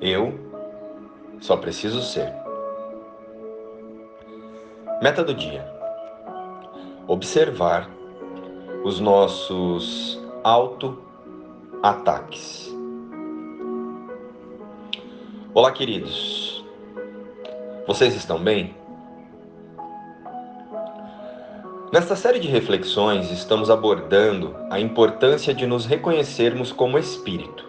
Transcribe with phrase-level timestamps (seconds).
[0.00, 0.38] Eu
[1.40, 2.30] só preciso ser.
[5.02, 5.66] Meta do dia:
[7.06, 7.88] observar
[8.84, 11.16] os nossos auto-ataques.
[15.54, 16.62] Olá, queridos.
[17.86, 18.74] Vocês estão bem?
[21.90, 27.65] Nesta série de reflexões, estamos abordando a importância de nos reconhecermos como espírito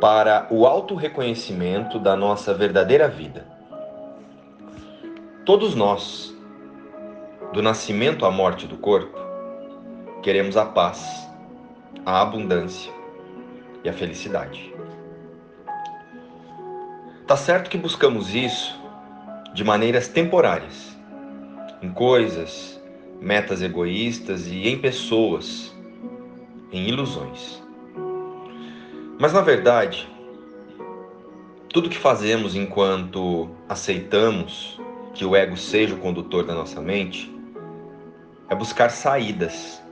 [0.00, 3.46] para o auto-reconhecimento da nossa verdadeira vida.
[5.44, 6.34] Todos nós,
[7.52, 9.18] do nascimento à morte do corpo,
[10.22, 11.28] queremos a paz,
[12.06, 12.90] a abundância
[13.84, 14.72] e a felicidade.
[17.26, 18.80] Tá certo que buscamos isso
[19.52, 20.96] de maneiras temporárias,
[21.82, 22.80] em coisas,
[23.20, 25.74] metas egoístas e em pessoas,
[26.72, 27.62] em ilusões.
[29.20, 30.08] Mas na verdade,
[31.68, 34.80] tudo que fazemos enquanto aceitamos
[35.12, 37.30] que o ego seja o condutor da nossa mente
[38.48, 39.82] é buscar saídas,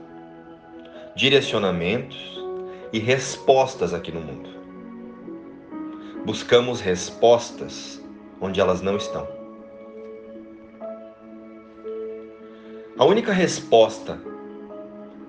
[1.15, 2.43] direcionamentos
[2.91, 4.49] e respostas aqui no mundo.
[6.25, 8.03] Buscamos respostas
[8.41, 9.27] onde elas não estão.
[12.97, 14.19] A única resposta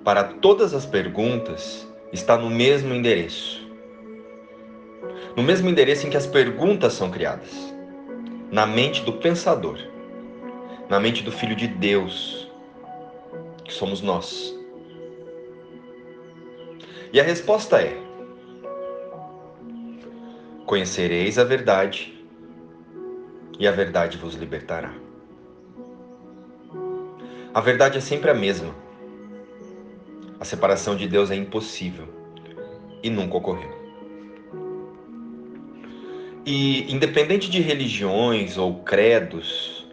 [0.03, 3.69] para todas as perguntas está no mesmo endereço
[5.35, 7.71] no mesmo endereço em que as perguntas são criadas
[8.51, 9.77] na mente do pensador,
[10.89, 12.51] na mente do Filho de Deus,
[13.63, 14.53] que somos nós.
[17.13, 17.97] E a resposta é:
[20.65, 22.13] Conhecereis a verdade,
[23.57, 24.93] e a verdade vos libertará.
[27.53, 28.73] A verdade é sempre a mesma.
[30.39, 32.07] A separação de Deus é impossível
[33.03, 33.80] e nunca ocorreu.
[36.43, 39.85] E, independente de religiões ou credos,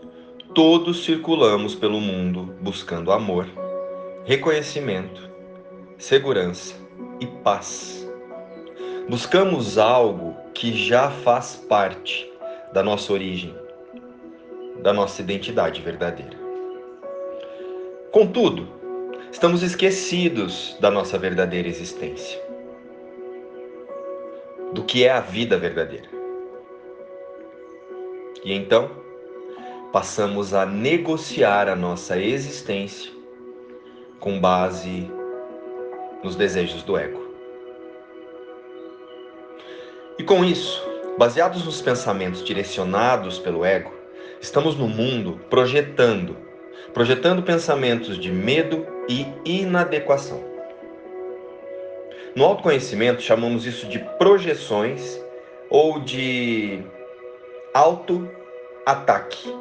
[0.55, 3.47] todos circulamos pelo mundo buscando amor,
[4.25, 5.29] reconhecimento,
[5.99, 6.75] segurança
[7.21, 8.09] e paz.
[9.11, 12.31] Buscamos algo que já faz parte
[12.73, 13.55] da nossa origem,
[14.83, 16.39] da nossa identidade verdadeira.
[18.11, 18.67] Contudo,
[19.31, 22.41] estamos esquecidos da nossa verdadeira existência,
[24.73, 26.18] do que é a vida verdadeira.
[28.45, 28.91] E então,
[29.93, 33.11] passamos a negociar a nossa existência
[34.21, 35.11] com base
[36.23, 37.29] nos desejos do ego.
[40.19, 40.83] E com isso,
[41.17, 43.93] baseados nos pensamentos direcionados pelo ego,
[44.41, 46.37] estamos no mundo projetando,
[46.93, 50.43] projetando pensamentos de medo e inadequação.
[52.35, 55.21] No autoconhecimento chamamos isso de projeções
[55.71, 56.83] ou de
[57.75, 59.55] auto-ataque.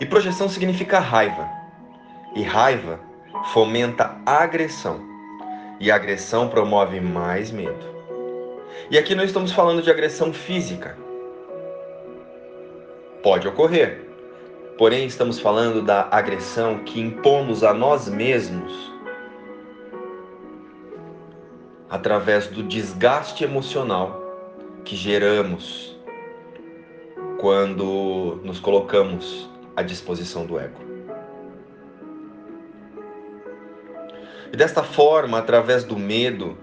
[0.00, 1.48] E projeção significa raiva.
[2.34, 3.00] E raiva
[3.52, 5.00] fomenta agressão.
[5.80, 7.92] E agressão promove mais medo.
[8.90, 10.96] E aqui não estamos falando de agressão física.
[13.22, 14.08] Pode ocorrer.
[14.78, 18.91] Porém, estamos falando da agressão que impomos a nós mesmos
[21.92, 24.18] através do desgaste emocional
[24.82, 25.94] que geramos
[27.38, 30.80] quando nos colocamos à disposição do ego.
[34.50, 36.56] E desta forma, através do medo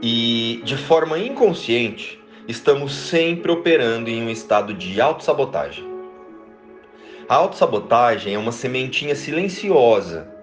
[0.00, 5.84] e de forma inconsciente, estamos sempre operando em um estado de autossabotagem.
[7.28, 10.39] A autossabotagem é uma sementinha silenciosa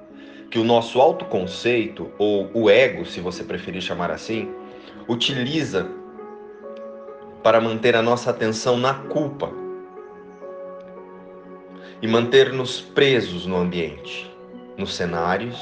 [0.50, 4.54] que o nosso autoconceito, ou o ego, se você preferir chamar assim,
[5.08, 5.90] utiliza
[7.44, 9.52] para manter a nossa atenção na culpa
[12.02, 14.34] e manter-nos presos no ambiente,
[14.78, 15.58] nos cenários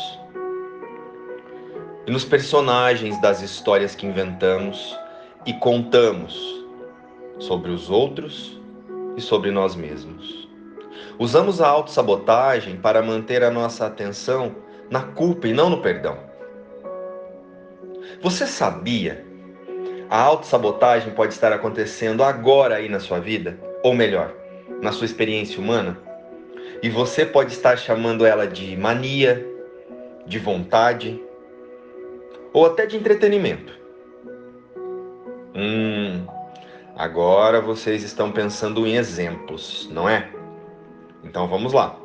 [2.05, 4.95] e nos personagens das histórias que inventamos
[5.45, 6.63] e contamos
[7.39, 8.59] sobre os outros
[9.17, 10.47] e sobre nós mesmos.
[11.17, 14.55] Usamos a autossabotagem para manter a nossa atenção
[14.89, 16.17] na culpa e não no perdão.
[18.21, 19.25] Você sabia?
[20.09, 24.33] A autossabotagem pode estar acontecendo agora aí na sua vida, ou melhor,
[24.81, 25.97] na sua experiência humana,
[26.81, 29.45] e você pode estar chamando ela de mania,
[30.25, 31.21] de vontade,
[32.53, 33.73] ou até de entretenimento.
[35.55, 36.25] Hum,
[36.95, 40.29] agora vocês estão pensando em exemplos, não é?
[41.23, 41.97] Então vamos lá.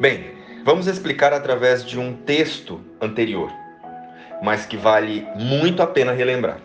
[0.00, 3.50] Bem, Vamos explicar através de um texto anterior,
[4.42, 6.58] mas que vale muito a pena relembrar.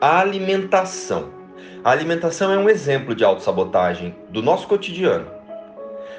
[0.00, 1.30] A alimentação.
[1.84, 5.30] A alimentação é um exemplo de autossabotagem do nosso cotidiano.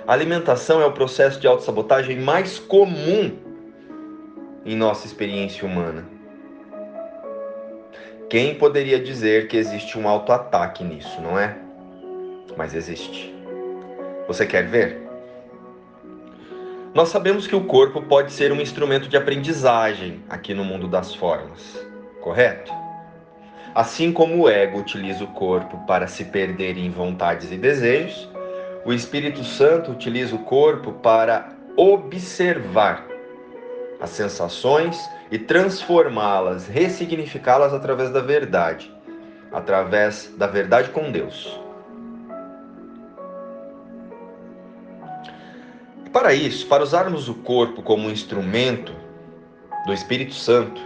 [0.07, 3.37] A alimentação é o processo de autossabotagem mais comum
[4.65, 6.05] em nossa experiência humana.
[8.29, 11.57] Quem poderia dizer que existe um autoataque nisso, não é?
[12.55, 13.35] Mas existe.
[14.27, 15.02] Você quer ver?
[16.93, 21.15] Nós sabemos que o corpo pode ser um instrumento de aprendizagem aqui no mundo das
[21.15, 21.83] formas,
[22.21, 22.71] correto?
[23.73, 28.29] Assim como o ego utiliza o corpo para se perder em vontades e desejos,
[28.85, 33.07] o Espírito Santo utiliza o corpo para observar
[33.99, 34.95] as sensações
[35.31, 38.93] e transformá-las, ressignificá-las através da verdade,
[39.51, 41.62] através da verdade com Deus.
[46.23, 48.95] Para isso, para usarmos o corpo como um instrumento
[49.85, 50.79] do Espírito Santo,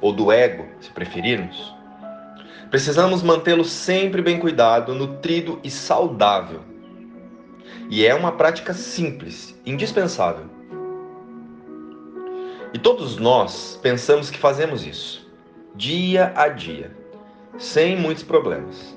[0.00, 1.74] ou do ego, se preferirmos,
[2.70, 6.60] precisamos mantê-lo sempre bem cuidado, nutrido e saudável.
[7.90, 10.46] E é uma prática simples, indispensável
[12.72, 15.28] e todos nós pensamos que fazemos isso,
[15.74, 16.96] dia a dia,
[17.58, 18.96] sem muitos problemas.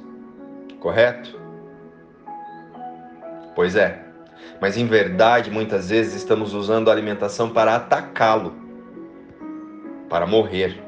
[0.80, 1.42] Correto?
[3.56, 4.07] Pois é,
[4.60, 8.56] mas em verdade muitas vezes estamos usando a alimentação para atacá-lo,
[10.10, 10.84] para morrer.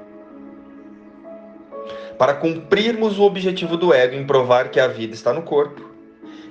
[2.17, 5.89] Para cumprirmos o objetivo do ego em provar que a vida está no corpo.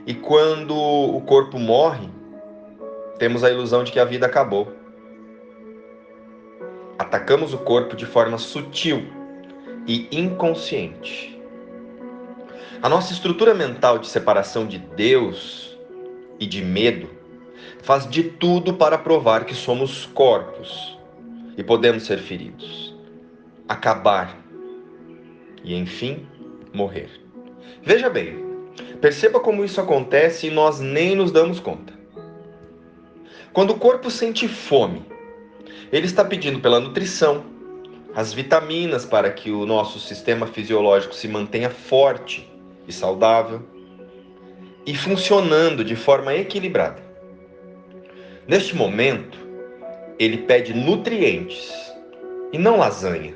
[0.07, 2.09] E quando o corpo morre,
[3.19, 4.79] temos a ilusão de que a vida acabou
[6.99, 9.07] atacamos o corpo de forma sutil
[9.87, 11.41] e inconsciente.
[12.83, 15.68] A nossa estrutura mental de separação de Deus
[16.39, 17.09] e de medo
[17.83, 20.97] faz de tudo para provar que somos corpos
[21.57, 22.95] e podemos ser feridos,
[23.69, 24.37] acabar
[25.65, 26.27] e, enfim,
[26.73, 27.11] morrer.
[27.83, 28.45] Veja bem,
[29.01, 31.93] perceba como isso acontece e nós nem nos damos conta.
[33.53, 35.05] Quando o corpo sente fome,
[35.91, 37.45] ele está pedindo pela nutrição,
[38.15, 42.49] as vitaminas para que o nosso sistema fisiológico se mantenha forte
[42.87, 43.63] e saudável
[44.89, 47.03] e funcionando de forma equilibrada.
[48.47, 49.37] Neste momento,
[50.19, 51.71] ele pede nutrientes
[52.55, 53.35] e não lasanha,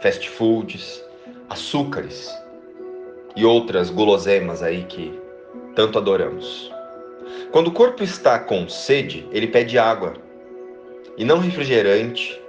[0.00, 1.04] fast foods,
[1.48, 2.32] açúcares
[3.34, 5.12] e outras guloseimas aí que
[5.74, 6.70] tanto adoramos.
[7.50, 10.14] Quando o corpo está com sede, ele pede água
[11.16, 12.40] e não refrigerante,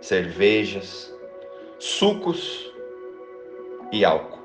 [0.00, 1.14] cervejas,
[1.78, 2.72] sucos
[3.92, 4.40] e álcool.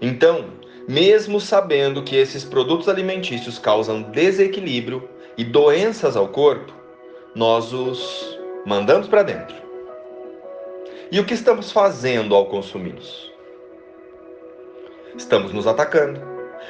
[0.00, 6.72] Então, mesmo sabendo que esses produtos alimentícios causam desequilíbrio e doenças ao corpo,
[7.34, 9.56] nós os mandamos para dentro.
[11.10, 13.30] E o que estamos fazendo ao consumi-los?
[15.16, 16.20] Estamos nos atacando.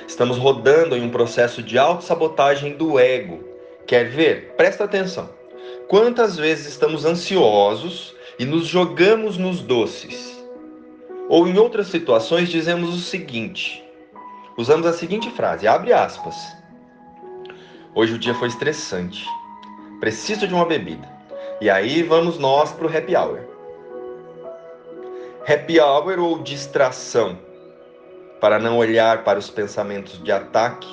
[0.06, 3.52] Estamos rodando em um processo de autossabotagem do ego
[3.86, 4.54] Quer ver?
[4.56, 5.28] Presta atenção.
[5.88, 10.42] Quantas vezes estamos ansiosos e nos jogamos nos doces?
[11.28, 13.84] Ou em outras situações dizemos o seguinte:
[14.56, 16.36] usamos a seguinte frase, abre aspas.
[17.94, 19.26] Hoje o dia foi estressante.
[20.00, 21.08] Preciso de uma bebida.
[21.60, 23.40] E aí vamos nós para o happy hour.
[25.46, 27.38] Happy hour ou distração
[28.40, 30.88] para não olhar para os pensamentos de ataque,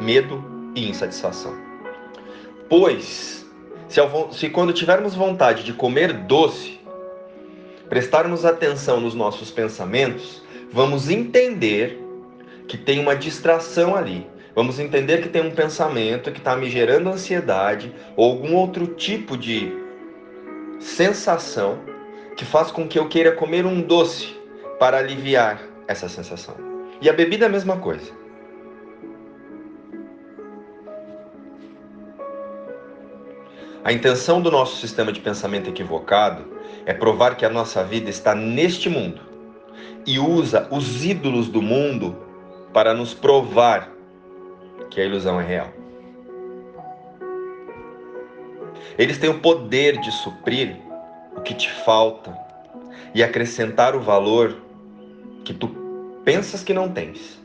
[0.00, 0.44] medo
[0.76, 1.56] e insatisfação.
[2.68, 3.44] Pois,
[3.88, 6.78] se, se quando tivermos vontade de comer doce,
[7.88, 10.40] prestarmos atenção nos nossos pensamentos,
[10.72, 12.00] vamos entender
[12.70, 14.24] que tem uma distração ali.
[14.54, 19.36] Vamos entender que tem um pensamento que está me gerando ansiedade ou algum outro tipo
[19.36, 19.72] de
[20.78, 21.80] sensação
[22.36, 24.38] que faz com que eu queira comer um doce
[24.78, 26.54] para aliviar essa sensação.
[27.00, 28.12] E a bebida é a mesma coisa.
[33.82, 36.44] A intenção do nosso sistema de pensamento equivocado
[36.86, 39.22] é provar que a nossa vida está neste mundo
[40.06, 42.29] e usa os ídolos do mundo
[42.72, 43.90] para nos provar
[44.90, 45.68] que a ilusão é real.
[48.98, 50.76] Eles têm o poder de suprir
[51.36, 52.36] o que te falta
[53.14, 54.56] e acrescentar o valor
[55.44, 55.68] que tu
[56.24, 57.40] pensas que não tens.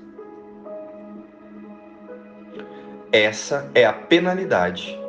[3.11, 4.99] Essa é a penalidade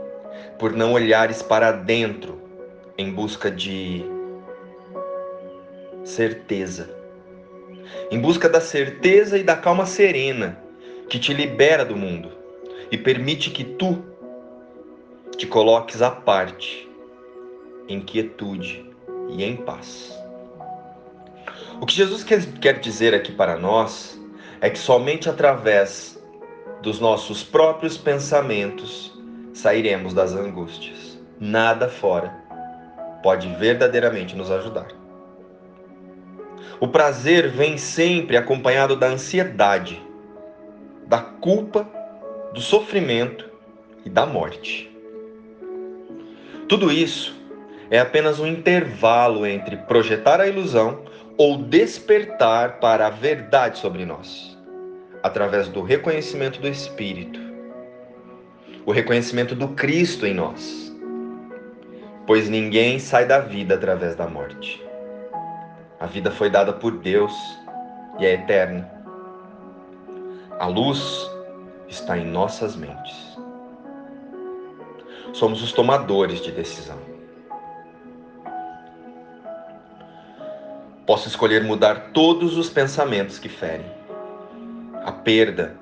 [0.58, 2.40] por não olhares para dentro
[2.96, 4.04] em busca de
[6.04, 6.95] certeza.
[8.10, 10.58] Em busca da certeza e da calma serena
[11.08, 12.30] que te libera do mundo
[12.90, 14.04] e permite que tu
[15.36, 16.88] te coloques à parte,
[17.88, 18.90] em quietude
[19.28, 20.16] e em paz.
[21.80, 24.20] O que Jesus quer dizer aqui para nós
[24.60, 26.18] é que somente através
[26.80, 29.12] dos nossos próprios pensamentos
[29.52, 31.18] sairemos das angústias.
[31.38, 32.32] Nada fora
[33.22, 35.05] pode verdadeiramente nos ajudar.
[36.78, 40.02] O prazer vem sempre acompanhado da ansiedade,
[41.06, 41.88] da culpa,
[42.52, 43.48] do sofrimento
[44.04, 44.90] e da morte.
[46.68, 47.34] Tudo isso
[47.90, 51.02] é apenas um intervalo entre projetar a ilusão
[51.38, 54.58] ou despertar para a verdade sobre nós,
[55.22, 57.40] através do reconhecimento do Espírito,
[58.84, 60.94] o reconhecimento do Cristo em nós.
[62.26, 64.85] Pois ninguém sai da vida através da morte.
[65.98, 67.32] A vida foi dada por Deus
[68.18, 68.90] e é eterna.
[70.58, 71.26] A luz
[71.88, 73.38] está em nossas mentes.
[75.32, 76.98] Somos os tomadores de decisão.
[81.06, 83.86] Posso escolher mudar todos os pensamentos que ferem.
[85.02, 85.76] A perda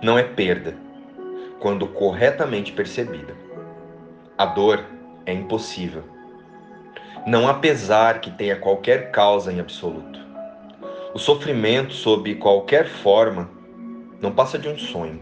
[0.00, 0.76] não é perda
[1.58, 3.34] quando corretamente percebida.
[4.38, 4.84] A dor
[5.24, 6.15] é impossível
[7.26, 10.16] não há pesar que tenha qualquer causa em absoluto.
[11.12, 13.50] O sofrimento, sob qualquer forma,
[14.20, 15.20] não passa de um sonho.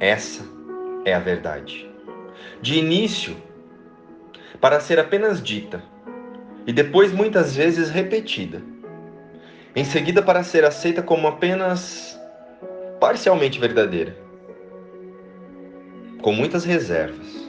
[0.00, 0.46] Essa
[1.04, 1.86] é a verdade.
[2.62, 3.36] De início,
[4.62, 5.82] para ser apenas dita,
[6.66, 8.62] e depois muitas vezes repetida.
[9.74, 12.18] Em seguida, para ser aceita como apenas
[12.98, 14.16] parcialmente verdadeira,
[16.22, 17.45] com muitas reservas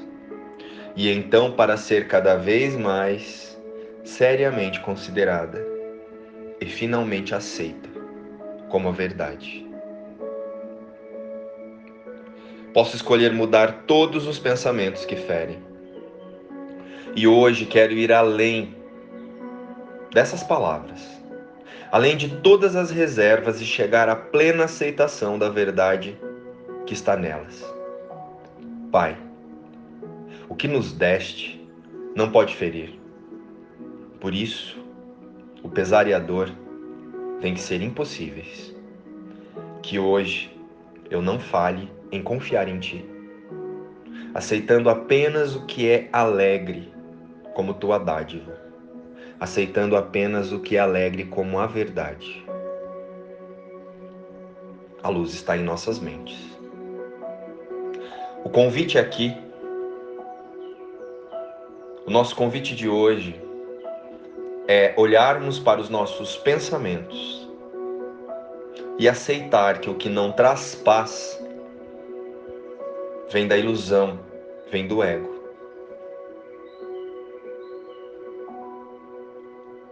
[0.97, 3.55] e então para ser cada vez mais
[4.03, 5.63] seriamente considerada
[6.59, 7.87] e finalmente aceita
[8.67, 9.63] como a verdade.
[12.73, 15.59] Posso escolher mudar todos os pensamentos que ferem.
[17.15, 18.75] E hoje quero ir além
[20.11, 20.99] dessas palavras,
[21.91, 26.17] além de todas as reservas e chegar à plena aceitação da verdade
[26.87, 27.63] que está nelas.
[28.91, 29.26] Pai,
[30.49, 31.67] o que nos deste
[32.15, 32.97] não pode ferir.
[34.19, 34.83] Por isso,
[35.61, 36.49] o pesar e a dor
[37.41, 38.75] têm que ser impossíveis.
[39.81, 40.51] Que hoje
[41.09, 43.05] eu não fale em confiar em Ti,
[44.33, 46.91] aceitando apenas o que é alegre
[47.53, 48.57] como Tua dádiva,
[49.39, 52.45] aceitando apenas o que é alegre como a verdade.
[55.03, 56.57] A luz está em nossas mentes.
[58.43, 59.35] O convite aqui
[62.07, 63.39] o nosso convite de hoje
[64.65, 67.45] é olharmos para os nossos pensamentos
[68.97, 71.37] e aceitar que o que não traz paz
[73.29, 74.17] vem da ilusão,
[74.71, 75.35] vem do ego.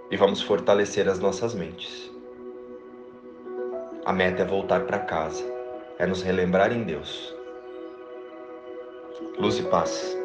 [0.10, 2.10] E vamos fortalecer as nossas mentes.
[4.05, 5.43] A meta é voltar para casa,
[6.00, 7.36] é nos relembrar em Deus.
[9.38, 10.25] Luz e paz.